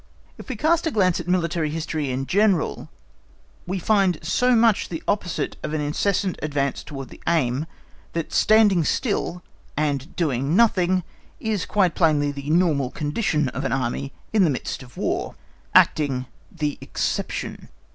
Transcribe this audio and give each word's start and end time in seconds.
If 0.39 0.49
we 0.49 0.55
cast 0.55 0.87
a 0.87 0.89
glance 0.89 1.19
at 1.19 1.27
military 1.27 1.69
history 1.69 2.09
in 2.09 2.25
general, 2.25 2.89
we 3.67 3.77
find 3.77 4.17
so 4.23 4.55
much 4.55 4.89
the 4.89 5.03
opposite 5.07 5.57
of 5.61 5.75
an 5.75 5.81
incessant 5.81 6.39
advance 6.41 6.83
towards 6.83 7.11
the 7.11 7.21
aim, 7.27 7.67
that 8.13 8.33
standing 8.33 8.83
still 8.83 9.43
and 9.77 10.15
doing 10.15 10.55
nothing 10.55 11.03
is 11.39 11.67
quite 11.67 11.93
plainly 11.93 12.31
the 12.31 12.49
normal 12.49 12.89
condition 12.89 13.49
of 13.49 13.63
an 13.63 13.71
Army 13.73 14.11
in 14.33 14.43
the 14.43 14.49
midst 14.49 14.81
of 14.81 14.97
War, 14.97 15.35
acting, 15.75 16.25
the 16.51 16.79
exception. 16.81 17.69